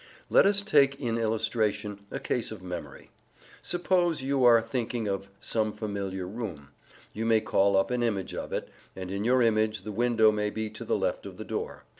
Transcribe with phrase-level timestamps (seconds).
[0.31, 3.11] Let us take in illustration a case of memory.
[3.61, 6.69] Suppose you are thinking of some familiar room.
[7.13, 10.49] You may call up an image of it, and in your image the window may
[10.49, 11.83] be to the left of the door.